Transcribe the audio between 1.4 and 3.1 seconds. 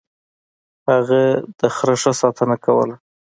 د خر ښه ساتنه کوله.